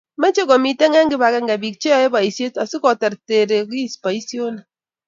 Meche 0.21 0.43
komiten 0.51 0.93
eng 0.99 1.11
kibagenge 1.11 1.55
biiko 1.61 1.79
cheyoe 1.81 2.07
boisiet 2.13 2.53
asigoterter 2.63 3.47
ogis 3.61 3.93
boisionik 4.03 4.67